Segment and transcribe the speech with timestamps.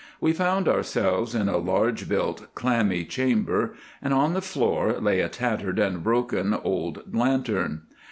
[0.19, 5.29] We found ourselves in a large built, clammy chamber, and on the floor lay a
[5.29, 7.81] tattered and broken old lantern.